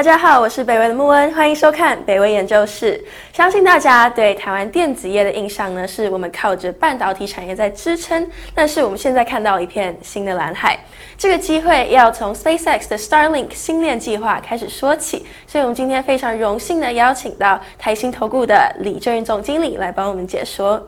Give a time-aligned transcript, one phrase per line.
[0.00, 2.98] 大家好，我是北威的穆恩，欢迎收看北威研究室。
[3.34, 10.78] 相信大家对台湾电子业的印象呢，是我们靠着半导体产业在支撑，但是我们现在看到一片新的蓝海。
[11.18, 20.82] 这个机会要从 SpaceX 的 Starlink 星链计划开始说起，所以我们今天非常荣幸的邀请到台新投顾的李正运总经理来帮我们解说。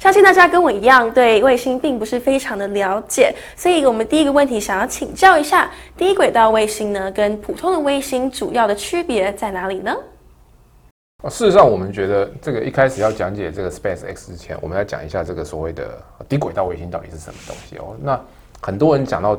[0.00, 9.94] 相信大家跟我一样对卫星并不是非常的了解，所以我们第一个问题想要请教一下，低轨道卫星呢跟普通的卫星主要的区别在哪里呢？
[11.28, 17.94] 事实上，我们觉得这个一开始要讲解这个 SpaceX 之前，我们要讲一下这个所谓的低轨道卫星到底是什么东西哦。
[18.02, 18.18] 那
[18.62, 19.38] 很多人讲到。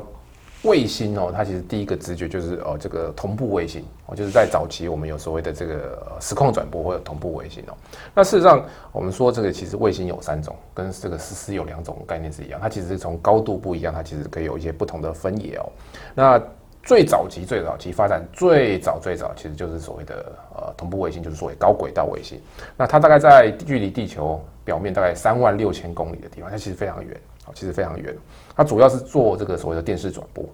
[0.62, 7.74] 卫星哦，它其实第一个直觉就是哦，这个同步卫星哦，就是在早期我们有所谓的这个实况转播或者同步卫星哦。
[8.14, 12.60] 那事实上，我们说这个其实卫星有三种，跟这个实施有两种概念是一样。
[12.60, 15.68] 它其实是从高度不一样，它其实可以有一些不同的分野哦。
[16.14, 16.40] 那
[16.84, 22.40] 最早期、最早期发展最早最早，其实就是所谓的呃同步卫星，就是所谓高轨道卫星。
[22.76, 27.20] 那它大概在距离地球表面大概三万六千公里的地方，它其实非常远。
[27.44, 28.16] 啊，其实非常远。
[28.54, 30.44] 它主要是做这个所谓的电视转播。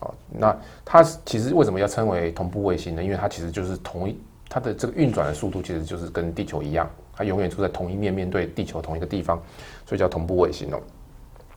[0.00, 3.02] 啊，那它其实为什么要称为同步卫星呢？
[3.02, 4.16] 因为它其实就是同一，
[4.48, 9.42] 它的这个运转的速度其实就是跟地球一样，它永远处在同一面，面对地球同一个地方，
[9.84, 10.80] 所以叫同步卫星哦。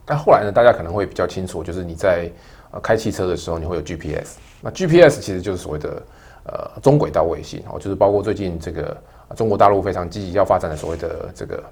[0.08, 2.32] 那后来呢，大家可能会比较清楚，就是你在
[2.72, 4.40] 呃开汽车的时候，你会有 GPS。
[4.60, 6.04] 那 GPS 其实就是所谓的
[6.46, 8.98] 呃中轨道卫星哦，就是包括最近这个
[9.36, 11.64] 中国大陆非常积极要发展的所谓的这个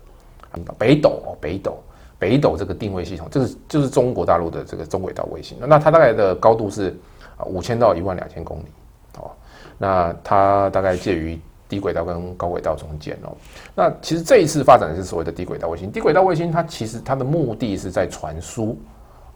[0.77, 1.81] 北斗哦，北斗。
[2.19, 5.57] 北斗这个定位系统，这是就是中国大陆的这个中轨道卫星。
[5.61, 6.89] 那它大概的高度是
[7.37, 8.65] 啊五千到一万两千公里
[9.17, 9.31] 哦。
[9.77, 11.39] 那它大概介于
[11.69, 13.31] 低轨道跟高轨道中间哦。
[13.73, 15.89] 那其实这一次发展的是所谓的低轨道卫星。
[15.89, 18.77] 低轨道卫星它其实它的目的是在传输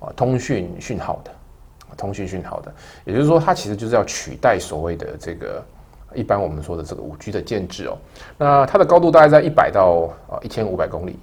[0.02, 1.32] 啊通讯讯号的，
[1.96, 2.74] 通讯讯号的。
[3.06, 5.64] 也就是说，它其实就是要取代所谓的这个
[6.14, 7.98] 一般我们说的这个五 G 的建制哦。
[8.38, 11.18] 那它的高度大概在一百到啊一千五百公里。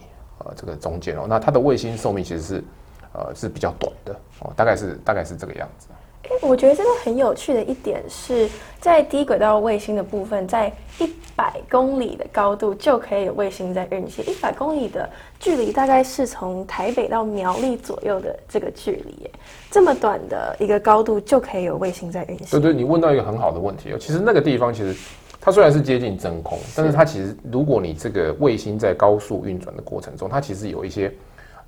[0.45, 2.65] 呃，这个中间哦，那它的卫星寿命其实是，
[3.13, 5.89] 呃，是比较短的哦，大概是大概是这个样子。
[6.25, 8.49] 哎，我觉得这个很有趣的一点是
[8.81, 14.25] 在低轨道卫星的部分，在一百公里的高度就可以有卫星在运行。
[14.27, 15.09] 一百公里的
[15.39, 19.31] 距离大概是从台北到苗栗左右的这个距离，
[19.71, 22.47] 这么短的一个高度就可以有卫星在运行。
[22.51, 24.95] 对对，你问到一个很好的问题哦，其实那个地方其实。
[25.41, 31.11] 它虽然是接近真空，但是它其实，如果你这个卫星在高速运转的过程中，它其实有一些，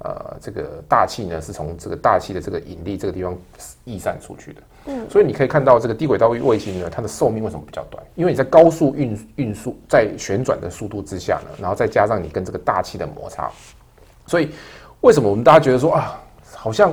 [0.00, 3.34] 呃，这个大气呢是从这个大气的这个引力这个地方
[3.84, 4.62] 逸散出去的。
[4.87, 8.05] 嗯，所以你可以看到这个低轨道卫星呢，它的寿命为什么比较短？
[8.15, 13.50] 因为你在高速运运速在旋转的速度之下呢，然后再加上你跟这个大气的摩擦，
[14.27, 14.50] 所以
[15.00, 16.21] 为什么我们大家觉得说啊，
[16.55, 16.93] 好像？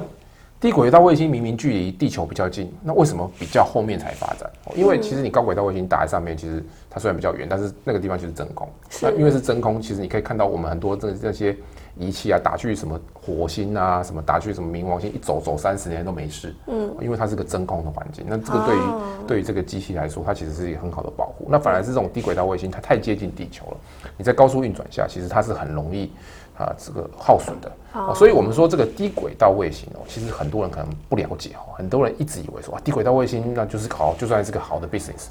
[0.59, 4.49] 低轨道卫星明明距离地球比较近，那为什么比较后面才发展？
[4.75, 8.67] 因为其实你高轨道卫星打在上面，其实它虽然比较远，但是那个地方就是真空。
[9.01, 11.55] 那因为是真空，其实你可以看到我们很多这这些
[11.97, 16.53] 仪器啊，打去什么火星啊，什么打去什么冥王星，一走走三十年都没事。
[16.67, 18.25] 嗯，因为它是个真空的环境。
[18.27, 18.81] 那这个对于
[19.27, 21.47] 对于这个机器来说，它其实是一个很好的保护。
[21.49, 23.77] 那反而是这种低轨道卫星，它太接近地球了，
[24.17, 26.11] 你在高速运转下，其实它是很容易。
[26.59, 27.71] 啊，这个耗损的，
[28.13, 35.27] 所以我们说这个低轨道卫星哦，其实很多人可能不了解哦，很多人一直以为说啊，低轨道卫星那就是好，就算是个好的 business，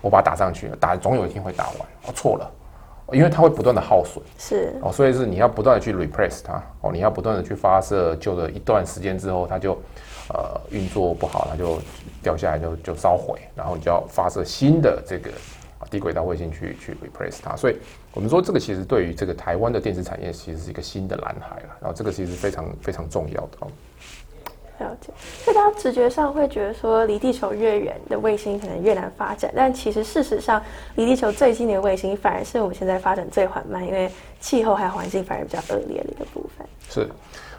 [0.00, 1.76] 我把它打上去，打总有一天会打完，
[2.06, 2.50] 哦错了，
[3.12, 4.74] 因为它会不断的耗损，是。
[4.82, 9.78] 哦，所以是你要不断的去 replace 它哦，你要不断的去发射，就了一段时间之后，它就
[10.30, 11.78] 呃运作不好，它就
[12.20, 15.30] 掉下来就就烧毁，然后你就要发射新的这个。
[15.90, 17.76] 低轨道卫星去去 replace 它，所以
[18.14, 21.76] 我们说这个其实对于这个台湾的电子产业其实是一个新的蓝海了。
[21.80, 23.68] 然后这个其实非常非常重要的哦。
[24.78, 25.12] 了解，
[25.44, 30.60] 所以大家直觉上会觉得说离地球越远的卫星可能越难发展，但其实事实上
[30.96, 34.10] 离地球最近的卫星反而是我们现在发展最缓慢，因为
[34.40, 36.66] 气候还有环境反而比较恶劣的一个部分。
[36.90, 37.08] 是，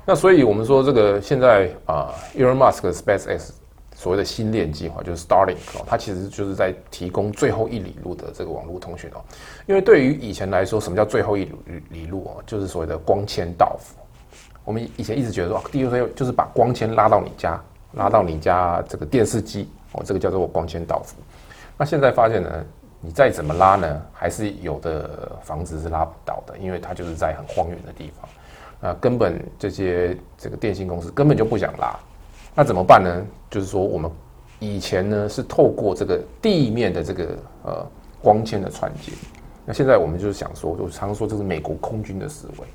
[0.05, 3.49] 那所以我们说这个现在啊，Elon Musk SpaceX。
[3.95, 9.23] 所谓的新链计划就是 Starlink 哦，它其实就是在提供最后一里路的这个网络通讯哦。
[9.65, 11.55] 因为对于以前来说，什么叫最后一里
[11.89, 12.43] 里路哦？
[12.45, 13.95] 就是所谓的光纤到付。
[14.65, 17.59] 我们以前一直觉得说，第一个就是把光纤拉到你家，
[17.93, 21.15] 拉到你家这个电视机哦，这个叫做光纤到付。
[21.77, 22.65] 那现在发现呢，
[22.99, 28.29] 你再怎么拉呢，还是有的房子是拉不到的，因为它就是在很荒远的地方，
[28.81, 31.97] 那根本这些这个电信公司根本就不想拉。
[32.55, 33.25] 那怎么办呢？
[33.49, 34.09] 就是说，我们
[34.59, 37.85] 以前呢是透过这个地面的这个呃
[38.21, 39.11] 光纤的传接，
[39.65, 42.67] 那现在我们就是想说，我常说这是美国空军的思维，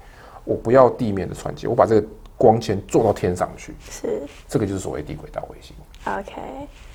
[0.44, 2.06] 我不要地面的传接，我把这个
[2.37, 5.75] 光纤做到天上去，是这个就是所谓低轨道卫星。
[6.05, 6.41] OK。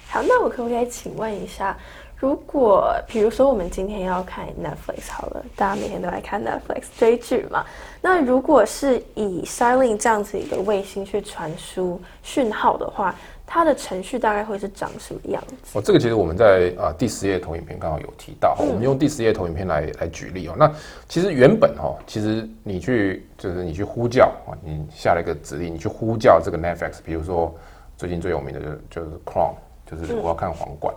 [0.07, 1.75] 好，那我可不可以请问一下，
[2.17, 7.65] 如果比如说我们今天要看 Netflix 好了，大家每天都在看 Netflix 追剧嘛，
[8.01, 13.13] 那如果是以 Starlink 这样子一个卫星去传输讯号的话，
[13.45, 15.77] 它的程序大概会是长什么样子？
[15.77, 20.55] 哦，这个其实我们在啊第十页投影片刚好有提到，我们用第十页投影片来来举例哦。
[20.57, 20.71] 那
[21.09, 27.53] 其实原本哦，其实你去就是你去呼叫啊，你下了一个指令，你去呼叫这个 Netflix，比如说
[27.97, 28.59] 最近最有名的
[28.89, 30.95] 就就是 Chrome，就是我要看皇冠，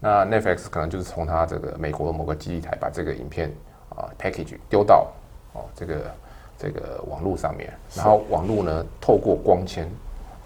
[0.00, 3.52] 那 Netflix 可能就是从它这个美国的某个基地台把这个影片
[3.90, 5.06] 啊 package 丢到
[5.52, 5.94] 哦这个
[6.58, 9.88] 这个网络上面，然后网络呢透过光纤。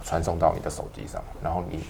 [0.05, 1.85] 传送到你的手机上，然后你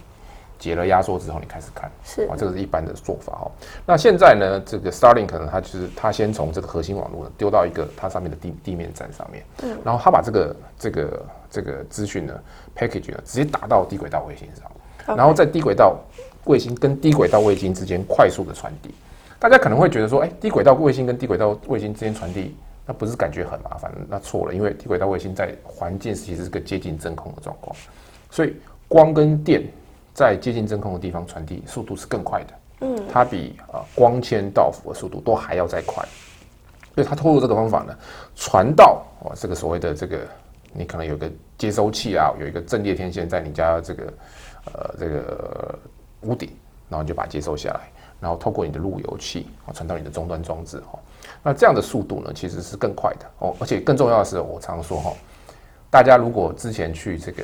[0.59, 2.25] 解了压缩之后，你开始看，是。
[2.25, 3.50] 啊，这个是一般的做法哦。
[3.87, 12.38] 那现在呢，这个 Starlink 可能它就是它先从这个核心网络丢到一个它上面的地地面站上面，嗯，然后它把这个这个这个资讯呢
[12.76, 15.97] package 呢直接打到低轨道卫星上，然后在低轨道
[16.44, 18.94] 卫星跟低轨道卫星之间快速的传递。
[19.38, 22.54] 大家可能会觉得说，哎，低轨道卫星跟低轨道卫星之间传递。
[22.84, 23.92] 那不是感觉很麻烦？
[24.08, 27.76] 那错了，因为低轨道卫星在环境其实是个接近真空的状况，
[28.28, 28.56] 所以
[28.88, 29.62] 光跟电
[30.12, 32.54] 在接近真空的地方传递速度是更快的。
[32.80, 36.04] 嗯，它比啊光纤到符的速度都还要再快。
[36.96, 37.96] 所以它透过这个方法呢，
[38.34, 40.18] 传到哦这个所谓的这个，
[40.72, 44.12] 你可能有个接收器啊，有一个阵列天线在你家这个
[44.66, 45.78] 呃这个
[46.22, 46.50] 屋顶，
[46.88, 47.80] 然后你就把它接收下来。
[48.20, 50.96] 然后透过你的路由器啊传到你的终端装置哈，
[51.42, 55.12] 那这样的速度呢其实是更快的哦，而且更重要的是，我常说哈，
[55.90, 57.42] 大家如果之前去这个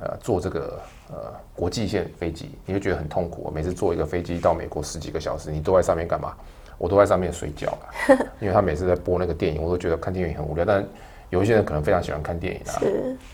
[0.00, 0.78] 呃坐这个
[1.10, 3.50] 呃国际线飞机，你会觉得很痛苦。
[3.54, 6.34] 每次坐一个飞机到美国十几个小时，你都在上面干嘛？
[6.76, 10.66] 我都在上面睡觉了， 因为他每次在播那个电影，我都觉得看电影很无聊。
[10.66, 10.86] 但
[11.30, 12.76] 有一些人可能非常喜欢看电影啊，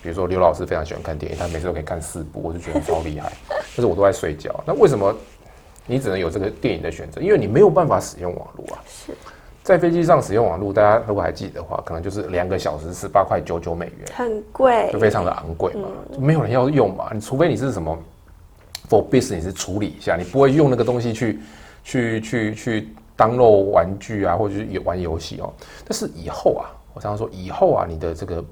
[0.02, 3.32] 比如说刘老师非常喜欢看电影，他每次都可以看四部，我就觉得超厉害。
[3.76, 5.14] 但是我都在睡觉，那为什么？
[5.88, 8.82] 你只能有这个电影的选择，因为你没有办法使用网络啊。
[8.88, 9.12] 是，
[9.62, 15.88] 在飞机上使用网络，大家如果还记得的话，可能就是两个小时十八块九九美元，很贵，就非常的昂贵嘛，
[16.18, 17.10] 没有人要用嘛。
[17.12, 17.96] 你除非你是什么
[18.88, 21.38] for business 处理一下，你不会用那个东西去
[21.84, 25.52] 去去去当肉玩具啊，或者是玩游戏哦。
[25.84, 28.44] 但是以后啊，我常常说以后啊，你的这个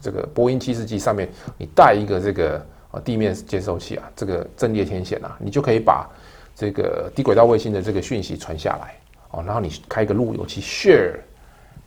[0.00, 1.28] 这个波音七四七上面，
[1.58, 6.08] 你带一个这个啊地面接收器啊，这个阵列天线啊，你就可以把。
[6.58, 8.94] 这个低轨道卫星的这个讯息传下来
[9.30, 11.16] 哦，然后你开个路由器 share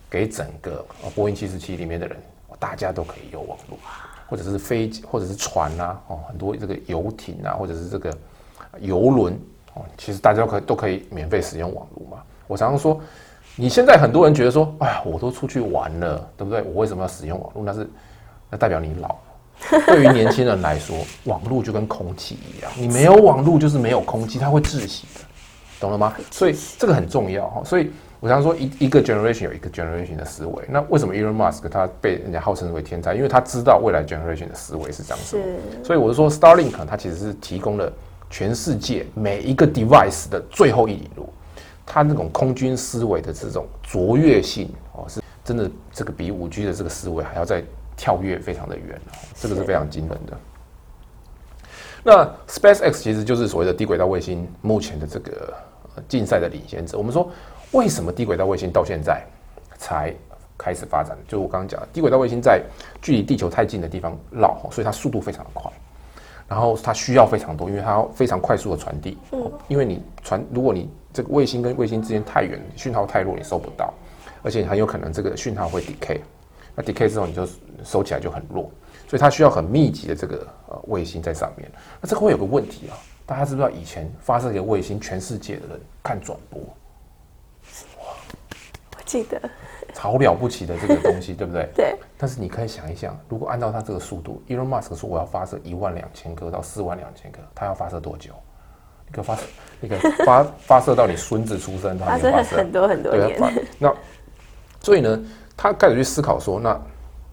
[0.08, 2.16] 给整个波音七四七里面的人，
[2.56, 3.76] 大家都可以有网络，
[4.28, 8.16] 或者是飞机，或者是船呐，哦，很多这个游艇啊，或者是这个
[8.78, 9.36] 游轮
[9.74, 12.22] 哦，其实大家都可以都可以免费使用网络嘛。
[12.46, 13.00] 我常常说，
[13.56, 16.62] 你现在很多人觉得说，哎呀，我都出去玩了，对不对？
[16.62, 17.64] 我为什么要使用网络？
[17.64, 17.90] 那是
[18.48, 19.18] 那代表你老。
[19.86, 25.20] 对于年轻人来说，网络就跟空气一样，你没有网络就是没有空气，它会窒息的，
[25.78, 26.14] 懂了吗？
[26.30, 27.62] 所以这个很重要哈。
[27.64, 30.64] 所以我常说一一个 generation 有一个 generation 的思维。
[30.68, 33.14] 那为什么 Elon Musk 他被人家号称为天才？
[33.14, 35.38] 因为他知道未来 generation 的思维是这样子。
[35.84, 37.92] 所以我是说，Starlink 它其实是提供了
[38.28, 41.28] 全世界每一个 device 的最后一里路。
[41.86, 47.62] 它那种空军思维的这种卓越性哦，是真的，这个比五 G 的这个思维还要在。
[48.00, 48.98] 跳跃非常的远
[49.34, 50.34] 这个是非常惊人的。
[52.02, 55.52] 那 SpaceX 其实就是所谓的低轨道卫星目前的这个
[56.08, 56.96] 竞赛的领先者。
[56.96, 57.30] 我们说，
[57.72, 59.22] 为什么低轨道卫星到现在
[59.76, 60.14] 才
[60.56, 61.14] 开始发展？
[61.28, 62.62] 就我刚刚讲，低轨道卫星在
[63.02, 65.70] 距离地球太近的地方绕，所以它速度非常的快，
[66.48, 69.18] 然后它需要非常多，因为它要非常快速的传递。
[69.32, 73.92] 嗯，因为你传，如果你这个卫星跟卫星之间太远，讯号太弱，你收不到，
[74.42, 76.18] 而且很有可能这个讯号会 decay。
[76.74, 77.46] 那 decay 之后，你就
[77.84, 78.70] 收起来就很弱，
[79.08, 81.70] 所以它需要很密集的这个呃卫星在上面。
[82.00, 82.96] 那这个会有个问题啊，
[83.26, 86.60] 大家知不知道以前发射一个卫星，全世界的人看转播，
[87.98, 88.14] 哇，
[88.96, 89.40] 我记得，
[89.94, 91.68] 好了不起的这个东西，对不对？
[91.74, 91.96] 对。
[92.16, 98.32] 但是你可以想一想，如果按照它这个速度，Elon Musk 说我要发射一万两千颗到四万两千颗，它要发射多久？
[99.06, 99.42] 你可发射，
[99.80, 103.36] 你可发 发射到你孙子出生，发射很多很多年。
[103.78, 103.92] 那
[104.82, 105.20] 所以呢？
[105.56, 106.80] 他开始去思考说：“那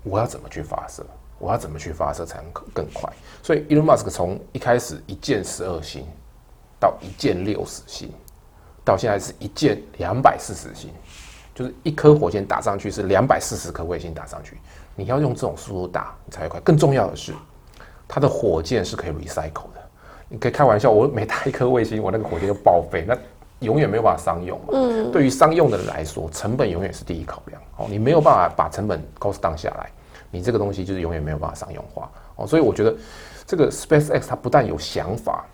[0.04, 1.01] 我要怎么去发射？
[1.39, 3.10] 我要怎么去发射才能更快？”
[3.42, 6.06] 所以，Elon Musk 从一开始一箭十二星，
[6.77, 8.12] 到一箭六十星，
[8.84, 10.92] 到现在是一箭两百四十星，
[11.56, 14.58] 就是一颗火箭打上去是两百四十颗卫星打上去。
[14.94, 16.60] 你要用这种速度打，你才会快。
[16.60, 17.34] 更重要的是，
[18.10, 19.89] 它的火箭是可以 recycle 的。
[20.27, 23.06] 你可以开玩笑，我每打一颗卫星，我那个火箭就报废。
[23.08, 23.18] 那
[23.60, 24.66] 永远没有办法商用嘛？
[24.74, 27.62] 嗯，对于商用的人来说，成本永远是第一考量。
[27.78, 29.90] 哦，你没有办法把成本 cost down 下来，
[30.30, 32.10] 你这个东西就是永远没有办法商用化。
[32.36, 32.96] 哦，所以我觉得
[33.46, 35.46] 这个 SpaceX 它不但有想法，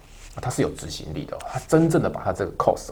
[0.41, 2.91] 它是有执行力的，它真正的把它这个 cost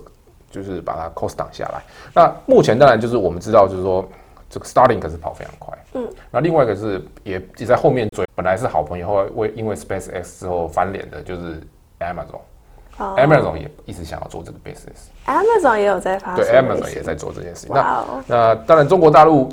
[0.49, 1.83] 就是把它 cost down 下来。
[2.13, 4.07] 那目前当然就是我们知道，就是说
[4.49, 11.61] 这个 Starlink 是跑非常快，嗯，那另外一个是也也在后面追，本来是好朋友，后来为因为 SpaceX 之后翻脸的，就是
[11.99, 12.39] Amazon。
[13.17, 15.09] Amazon 也一直想要做这个 business。
[15.25, 17.75] Amazon 也有在发对，Amazon 也在做这件事情。
[17.75, 19.49] 那那当然，中国大陆，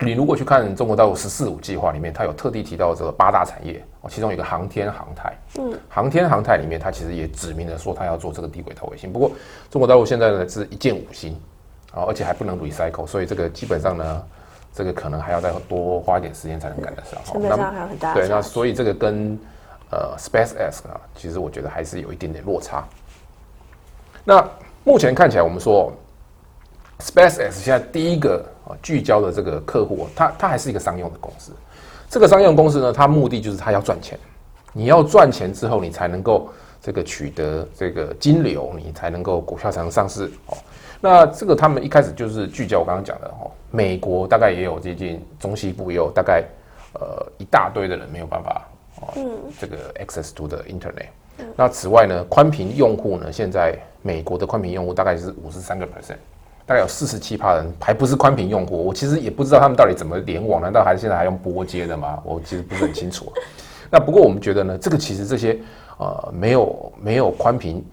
[0.00, 5.32] 你如果去看中国大陆“十四五”计划里面，它有特地提到这个八大产业哦，其中有一个航天航太。
[5.58, 9.12] 嗯，航天航太里面，它其实也指明了说，它要做这个低轨道卫星。
[9.12, 9.30] 不过，
[9.70, 11.38] 中国大陆现在呢是一箭五星
[11.92, 14.22] 啊，而且还不能 recycle，所以这个基本上呢，
[14.72, 17.20] 这个可能还要再多花一点时间才能赶得上。
[17.24, 18.14] 成本上还有很大。
[18.14, 19.38] 对，那所以这个跟。
[19.90, 22.84] 呃，SpaceX 啊，其实我觉得还是有一点点落差。
[24.24, 24.48] 那
[24.84, 25.92] 目前看起来，我们说
[27.00, 31.52] SpaceX 现在第一个啊聚焦的这个客户，它它还是一个商用的公司。
[32.08, 34.18] 这个商用公司呢，它目的就是它要赚钱。
[34.72, 36.48] 你要赚钱之后，你才能够
[36.80, 40.56] 这个取得这个金流，你才能够股票才能上市哦。
[41.00, 46.44] 那这个他们一开始就是聚焦我刚刚讲的哦，美国大概也有接近中西部也有大概
[46.92, 48.62] 呃一大堆的人没有办法。
[49.16, 51.06] 嗯，这个 access to 的 internet。
[51.56, 56.16] 那此外呢，宽频用户呢，现在美国的宽频用户大概是五十三个 percent，
[56.66, 58.76] 大概有四十七趴人还不是宽频用户。
[58.84, 62.20] 我其实也不知道他们到底怎么联网，难道还现在还用拨接的吗？
[62.24, 63.32] 我其实不是很清楚。
[63.90, 65.58] 那不过我们觉得呢，这个其实这些
[65.98, 67.84] 呃没有没有宽频，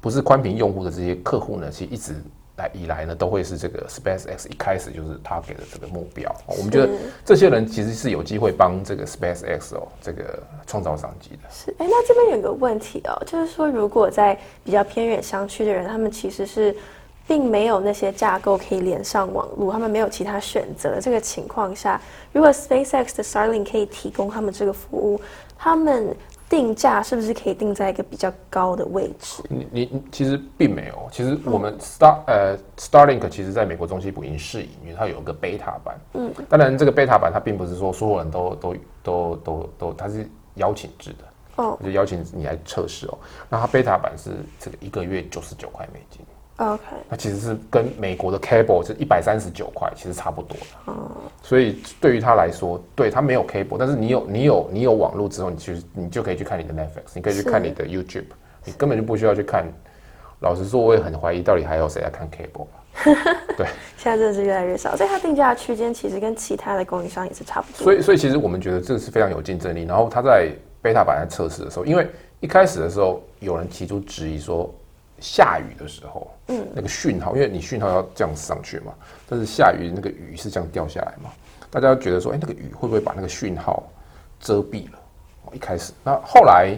[0.00, 2.14] 不是宽频用户的这些客户呢，其实一直。
[2.56, 6.34] 来以来呢，都会是这个 SpaceX 一开始就是他给的这个目标。
[6.46, 6.88] 我们觉得
[7.24, 11.48] 这些人其实是有机会帮这个 SpaceX 哦，这个创造商机的。
[11.50, 16.74] 是，哎，那这边有个问题哦，就是说，如果在比较偏远乡区的人，他们其实是
[17.26, 20.98] 并没有那些架构可以连上网络，他们没有其他选择。
[21.00, 22.00] 这个情况下，
[22.32, 25.20] 如果 SpaceX 的 Starlink 可以提供他们这个服务，
[25.58, 26.16] 他们。
[26.48, 29.42] 定价是不是可以定在一个比较高的位置？
[29.48, 35.98] 你你其实并没有，其实我们 Star 呃 Starlink 其实在美国中西部已经试营，因为它有一个 beta 版。
[36.14, 43.18] 嗯，当然这个 beta 版它并不是说所有人都都都都都，它是邀请制的哦，就邀请你来测试哦。
[43.48, 46.20] 那它 beta 版是这个一个月九十九块美金。
[46.56, 50.92] OK，那其实是跟美国的 cable 是一百三十九块，其实差不多的。
[50.92, 51.10] 哦，
[51.42, 58.24] 所以对于他来说，对他没有 cable，但是你有你有你有网络之后，你其实你就可以去看你的 Netflix，你可以去看你的 YouTube，
[58.64, 59.66] 你根本就不需要去看。
[60.40, 62.66] 老实说，我也很怀疑到底还有谁在看 cable。
[63.54, 63.66] 对，
[63.98, 67.84] 现在真的是越来越少，所以它定价区间其实跟其他的供应商也是差不多。
[67.84, 69.84] 所以，所以其实我们觉得这个是非常有竞争力。
[69.84, 70.50] 然后他在
[70.82, 72.08] beta 版在测试的时候，因为
[72.40, 74.74] 一开始的时候有人提出质疑说。
[75.20, 78.92] 下雨的时候，嗯，那个讯号，因为你讯号要这样上去嘛，
[79.28, 81.30] 但是下雨那个雨是这样掉下来嘛，
[81.70, 83.82] 大家觉得说，哎，那个雨会不会把那个讯号
[84.40, 84.98] 遮蔽了？
[85.52, 86.76] 一开始，那后来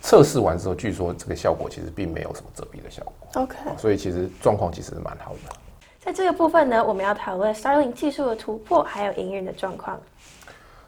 [0.00, 3.42] 测试完之后，据说这个效果其实并没有什么遮蔽的效果。
[3.42, 5.56] OK，所以其实状况其实是蛮好的。
[6.00, 9.98] 在这个部分呢，我们要讨论 Starlink 技术的突破，还有营运的状况。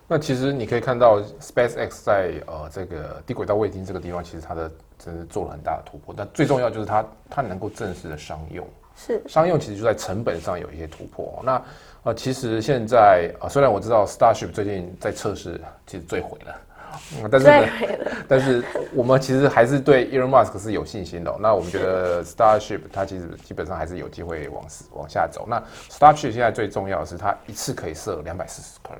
[0.06, 6.14] 那其实你可以看到，SpaceX 在呃这个低轨道卫星这个地方，其实它的真是做了很大的突破。
[6.16, 11.40] 但最重要就是它它能够正式的商用，是商用其实就在成本上有一些突破。
[11.44, 11.62] 那
[12.04, 17.68] 呃其实现在啊，虽然我知道 Starship 最近在测试，其实坠毁了，但是
[18.28, 21.36] 但是我们其实还是对 Elon Musk 是有信心的。
[21.40, 25.46] 那我们觉得 Starship 它其实基本上还是有机会往往下走。
[25.48, 28.94] 那 Starship 现在最重要的是它一次可以射两百四十颗。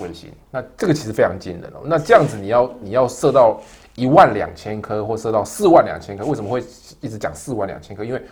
[0.00, 1.80] 卫星，那这个其实非常惊人哦。
[1.84, 3.58] 那这样子，你要你要射到
[3.98, 6.62] 一万两千颗，或射到四万两千颗，为什么会
[7.00, 8.04] 一直讲四万两千颗？
[8.04, 8.22] 因为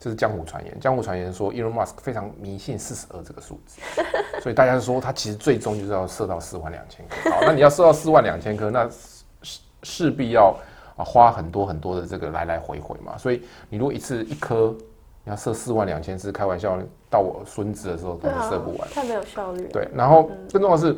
[0.00, 0.80] 这是江湖传言。
[0.80, 3.80] 江湖传言说，Elon Musk 非常迷信四十二这个数字，
[4.42, 7.30] 所以大家说他其实最终就是要射到四万两千颗。
[7.30, 8.88] 好，那你要射到四万两千颗，那
[9.42, 10.56] 势势必要
[10.96, 13.16] 啊花很多很多的这个来来回回嘛。
[13.16, 14.76] 所以你如果一次一颗。
[15.24, 16.76] 你要设四万两千是开玩笑，
[17.08, 19.68] 到我孙子的时候可能设不完，太没有效率。
[19.72, 20.96] 对，然后更重要的是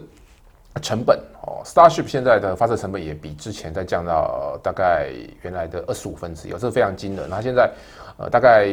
[0.83, 5.11] 成本哦，Starship 现在的发射成本也比之前再降到大概
[5.43, 7.28] 原来的二十五分之一，这是非常惊人。
[7.28, 7.73] 那现在
[8.19, 8.66] 呃大概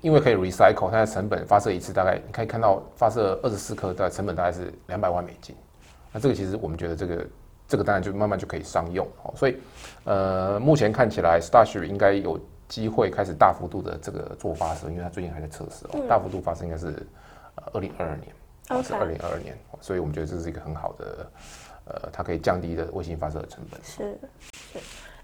[0.00, 5.54] 因为可以 recycle，它的成本发射一次大概你可以看到发射二十四颗的成本大概是两百万美金。
[6.12, 7.26] 那这个其实我们觉得这个
[7.66, 9.56] 这个当然就慢慢就可以商用哦，所以
[10.04, 12.38] 呃目前看起来 Starship 应该有。
[12.68, 16.04] 机会开始大幅度的这个做发射，因为它最近还在测试哦。
[16.06, 16.88] 大幅度发射应该是
[17.54, 18.28] 呃二零二二年，
[18.82, 21.30] 是二零二二年，所以我们觉得这是一个很好的，
[21.86, 23.80] 呃，它可以降低的卫星发射的成本。
[23.82, 24.18] 是
[24.72, 24.78] 是，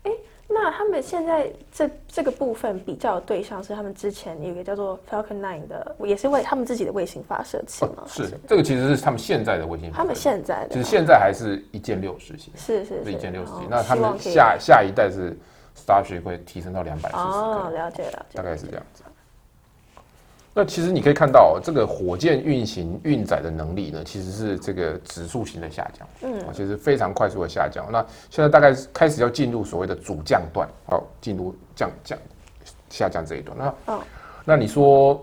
[0.05, 0.11] 哎，
[0.49, 8.05] 那他们现在这这个部分比较的对象是他们之前有一个叫做 Falcon Nine 的，也是为他们自己的卫星发射器吗？
[8.07, 9.91] 是，这个其实是他们现在的卫星。
[9.93, 13.67] 他们现在的，就是现在还是一箭六十型，是是是一箭六十型。
[13.69, 15.37] 那他们下下一代是。
[15.77, 18.37] Starship 会提升到两百四十哦，了解了解。
[18.37, 19.03] 大概是这样子。
[20.57, 27.85] 那其实你可以看到，这个火箭运行运载的能力呢，其实是这个指数型的下降，嗯，其实非常快速的下降。
[27.91, 32.17] 那现在大概是开始要进入所谓的主降段，哦，进入降降
[32.89, 33.59] 下降这一段。
[33.59, 34.01] 那哦
[34.45, 35.21] 那你说，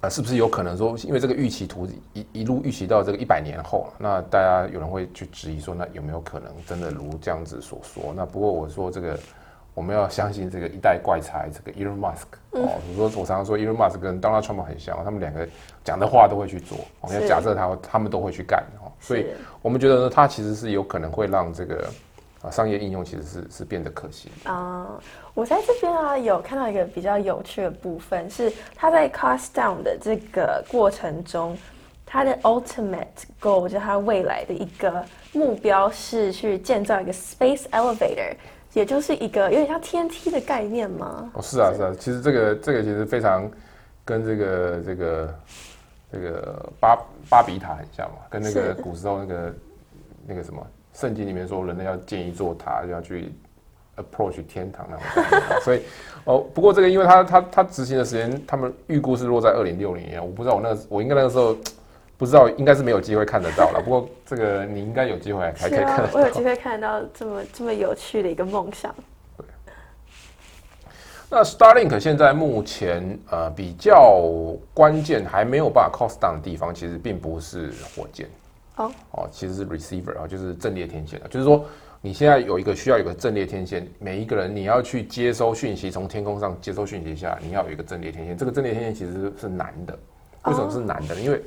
[0.00, 8.14] 呃，是不是有可能说，因为这个预期图一一路预期到这个一百年后，那大家有人会去质疑说，那有没有可能真的如这样子所说？
[8.16, 9.18] 那不过我说这个。
[9.74, 15.48] 我们要相信这个一代怪才，这个 Elon Musk 哦，我说我常常说 Elon Musk 跟 Donald Trump 很像，他们两个
[15.82, 19.26] 讲的话都会去做，我们要假设他他们都会去干哦，所以
[19.62, 21.88] 我们觉得呢，它其实是有可能会让这个
[22.42, 24.30] 啊商业应用其实是是变得可行。
[24.44, 25.00] 啊、
[25.32, 31.56] 我在这边啊有看到一个比较有趣的部分，是他在 cost down 的这个过程中，
[32.04, 33.06] 他的 ultimate
[33.40, 35.02] goal 就是他未来的一个
[35.32, 38.34] 目标是去建造一个 space elevator，
[38.72, 41.30] 也就是一个有点像天梯的概念吗？
[41.34, 43.50] 哦，是啊，是啊，其实这个这个其实非常
[44.04, 45.34] 跟这个这个
[46.12, 46.98] 这个巴
[47.28, 49.54] 巴比塔很像嘛，跟那个古时候那个
[50.26, 53.30] 那个什么圣经里面说人类要建一座塔，要去
[53.96, 55.60] approach 天堂那种。
[55.62, 55.82] 所以
[56.24, 61.56] 哦，不过这个因为他他他执行的时间，他们预估是落在二零六零年，我不知道我那个我应该那个时候。
[62.22, 63.82] 不知道，应该是没有机会看得到了。
[63.84, 66.04] 不过这个你应该有机会还可以看得，到。
[66.04, 68.94] 啊我有机会看到这么这么有趣的一个梦想。
[71.28, 74.22] 那 Starlink 现在目前呃比较
[74.72, 78.28] 关键还没有办法 cost down 的地方，其实并不是火箭
[78.76, 81.64] 哦哦，其实是 receiver 啊，就是阵列天线啊，就是说
[82.00, 89.98] 你现在有一个需要有个阵列天线，每一个人你要去接收讯息，从天空上接收讯息下，你要有一个阵列天线，这个阵列天线其实是难的。
[90.44, 91.20] 为什么是难的呢？
[91.20, 91.40] 因为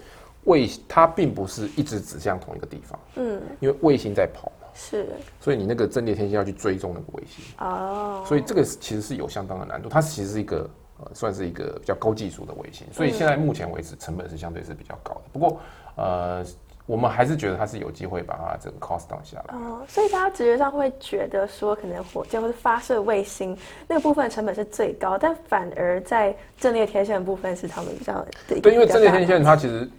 [0.46, 5.08] 卫它并不是一直指向同一个地方，嗯，因为卫星在跑嘛，是
[5.40, 7.44] 所以你那个阵列天线要去追踪那个卫星。
[7.60, 15.22] 哦，所以这个其实是有相当的难度，它其实是一个呃算是一个比较高技术的卫星，所以现在目前为止成本是相对是比较高的。
[15.34, 15.60] 不过
[15.96, 16.46] 呃，
[16.86, 19.56] 我们还是觉得它是有机会把它整个 cost down 下来。
[19.58, 29.90] 哦，所以大家直觉上会觉得说，可能火箭或者发射卫星那个部分成本是最高，但反而在阵列天线的部分是他们比较对，因为阵列天线它其实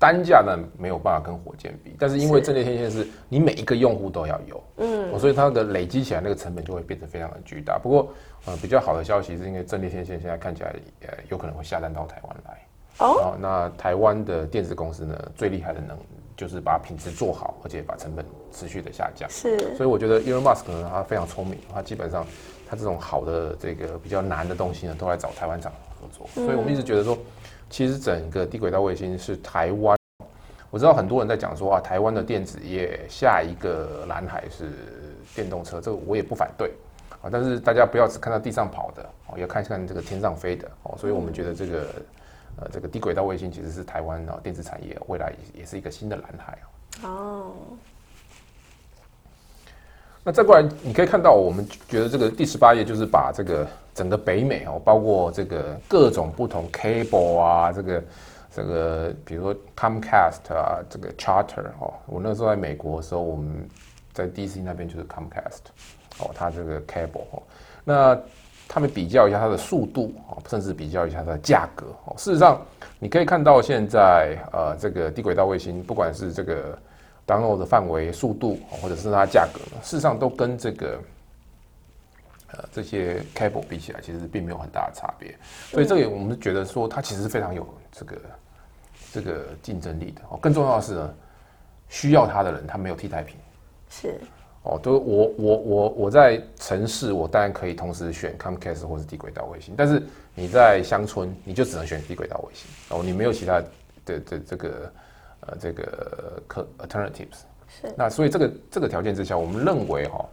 [0.00, 7.78] 单价呢没有办法跟火箭比，但是因为是阵列天线是你每一个用户都要有，嗯，所以它的累积起来那个成本就会变得非常的巨大。
[7.78, 8.10] 不过
[8.46, 12.58] 呃比较好的消息是因为阵列天线现在看起来呃有可能会下单到台湾来。
[12.98, 15.96] 哦，哦，那台湾的电子公司呢，最厉害的能
[16.36, 19.28] 就是把品质做好，而且把成本持续的下降。
[19.28, 22.26] 是所以我觉得 Elon Musk 呢，他非常聪明，他基本上
[22.68, 26.26] 他这种好的这个比较难的东西呢，都来找台湾厂合作。
[26.34, 27.16] 所以我们一直觉得说，
[27.70, 29.96] 其实整个低轨道卫星是台湾。
[30.70, 34.70] 我知道很多人在讲说啊，台湾的电子业下一个蓝海是
[35.34, 36.72] 电动车，这个我也不反对
[37.22, 37.30] 啊。
[37.30, 40.96] 但是大家不要只看到地上跑的哦，要看看这个天上飞的哦。
[40.98, 41.86] 所以我们觉得这个
[42.56, 46.58] 呃这个低轨道卫星其实是台湾啊电子产业未来也是一个新的蓝海。
[47.04, 47.52] 哦，
[50.22, 58.02] 那再过来，你可以看到，我们觉得这个第十八页就是把这个整个北美哦，包括这个各种不同 cable 啊，这个
[58.54, 63.66] 这个，比如说 Comcast 啊，这个 Charter 哦，我那时候在美国的时候，我们
[64.12, 65.70] 在 DC 那边就是 Comcast
[66.18, 67.42] 哦，它这个 cable 哦，
[67.82, 68.18] 那
[68.68, 72.14] 他们比较一下它的速度哦，甚至比较一下它的价格哦。
[72.18, 72.60] 事实上，
[72.98, 76.78] 你可以看到现在呃，这个低轨道卫星，不管是这个
[77.30, 81.00] download 的范围、速度，哦或者是它价格，事实上都跟这个
[82.52, 85.34] 呃这些 cable 比起来，其实并没有很大的差别。
[85.70, 88.16] 所以这个我们觉得说，它其实是非常有这个
[89.12, 90.22] 这个竞争力的。
[90.30, 91.14] 哦，更重要的是呢，
[91.88, 93.36] 需要它的人，他没有替代品。
[93.88, 94.20] 是
[94.62, 100.02] 哦，都我我我我在城市，我当然可以同时选 Comcast 或是低轨道卫星，但是
[100.34, 103.62] 你在乡村，你就只能选低轨道卫星哦，你没有其他
[104.04, 104.92] 的的这个
[105.50, 107.42] 呃这个可 alternatives。
[107.68, 110.28] 是那所以这个这个条件之下，我们认为哈、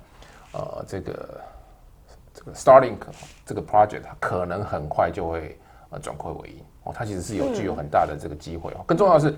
[0.54, 1.42] 呃，这个
[2.34, 2.98] 这个 Starlink
[3.46, 5.60] 这个 project 它可能很快就会
[5.92, 8.84] 呃转亏为盈哦，它其实是有具有很大的这个机会哦。
[8.88, 9.36] 更重要的是，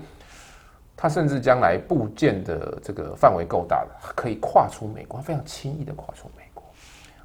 [0.96, 6.64] 它甚至将来部件的这个范围够大的，它可以跨出美国，它非常轻易的跨出美国。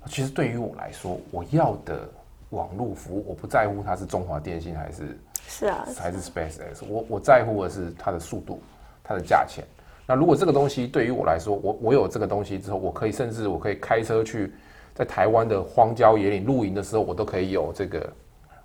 [0.08, 2.08] 其实对于我来说，我要的
[2.50, 8.62] 网络服务，我不在乎它是中华电信还是是啊，还是 SpaceX，我我在乎的是它的速度，
[9.04, 9.64] 它的价钱。
[10.08, 14.54] 那如果这个东西对于我来说，我我有这个东西之后，我可以甚至我可以开车去
[14.94, 18.00] 在台湾的荒郊野岭露营的时候，我都可以有这个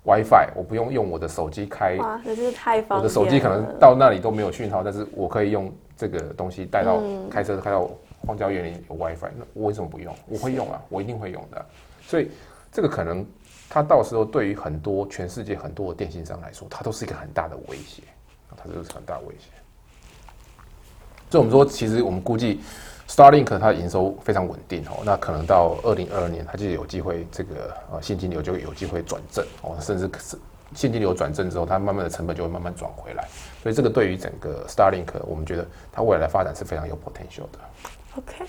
[0.03, 2.97] WiFi，我不用用我的手机开，哇，这真是太方便。
[2.99, 7.89] 我的手机可能到那里都没有讯号，但是我可以用这个东西带到、开车开到
[8.25, 10.13] 荒郊野岭有 WiFi，那我为什么不用？
[10.27, 11.65] 我会用啊，我一定会用的。
[12.05, 12.29] 所以
[12.71, 13.25] 这个可能
[13.73, 18.03] 它到时候对于很多全世界很多的电信商来说，它都是一个很大的威胁，
[18.57, 19.47] 它就是很大的威胁。
[21.29, 22.59] 所以我们说，其实我们估计
[23.07, 30.37] Starlink 它营收非常稳定哦，那可能到二零二二年，它就有机会这个呃现金流就有机会转正哦，甚至是
[30.75, 33.25] 现金流转正之后，它慢慢的成本就会慢慢转回来。
[33.63, 37.59] 所以这个对于整个 Starlink，我们觉得它未来的发展是非常有 potential 的。
[38.17, 38.45] OK，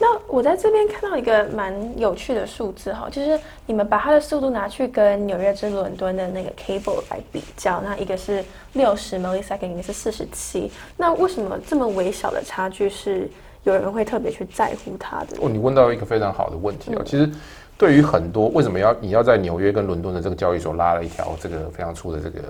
[0.00, 13.28] 那我在这边看到一个蛮有趣的数字哈，就是你们把它的速度拿去跟纽约至伦敦的那个 cable 来比较，那一个是六十 millisecond，一个是四十七，那为什么这么微小的差距是
[13.64, 15.36] 有人会特别去在乎它的？
[15.40, 17.28] 哦，你问到一个非常好的问题哦，其实
[17.76, 22.40] 对于很多为什么要你要在纽约跟伦敦的这个交易所拉了一条这个非常粗的这个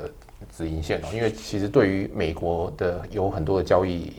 [0.54, 4.12] 直营线哦，因为其实对于美国的有很多的交易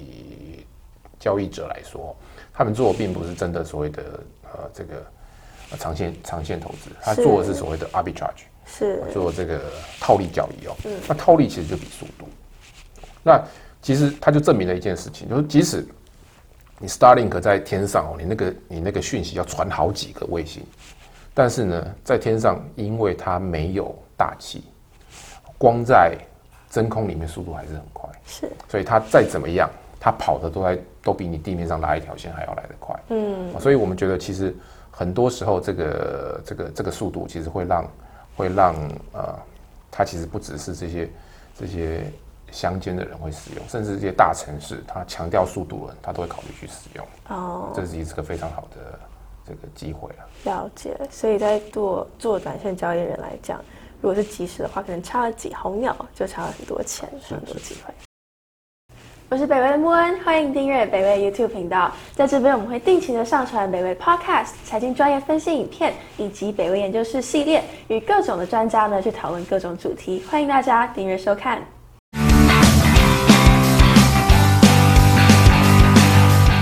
[1.19, 2.15] 交易者来说。
[2.59, 4.03] 他们做的并不是真的所谓的
[4.51, 5.01] 呃这个
[5.77, 9.61] 长线长线投资，他做的是所谓的 arbitrage，是做这个
[9.97, 10.75] 套利交易哦。
[11.07, 12.27] 那套利其实就比速度。
[13.23, 13.41] 那
[13.81, 15.87] 其实它就证明了一件事情，就是即使
[16.79, 20.61] 你 Starlink 在天上哦，你那个你那个讯息要传好几个卫星，
[21.33, 24.65] 但是呢，在天上因为它没有大气，
[25.57, 26.17] 光在
[26.69, 29.69] 真空里面速度还是很快，是，所以它再怎么样。
[29.99, 34.55] 它跑的都在都比你地面上拉一条线还要来得快，嗯，所以我们觉得其实
[34.89, 37.85] 很多时候这个这个这个速度其实会让
[38.35, 38.73] 会让
[39.11, 39.37] 呃，
[39.91, 41.09] 它其实不只是这些
[41.53, 42.03] 这些
[42.51, 47.05] 乡间的人会使用，甚至这些大城市，它强调速度了，它都会考虑去使用。
[47.27, 48.97] 哦，这是一个非常好的
[49.45, 50.25] 这个机会了。
[50.45, 53.59] 了解，所以在做做短线交易人来讲，
[54.01, 57.93] 如果是及时的话，可能差了几毫秒就差了很多钱，很多机会。
[59.31, 61.91] 我是北威的木恩，欢迎订阅北威 YouTube 频道。
[62.13, 70.23] 在这边，我们会定期的上传北威 Podcast、财经专业分析影片，以及北威研究室系列，与各种的专家呢去讨论各种主题。
[70.27, 71.61] 欢迎大家订阅收看。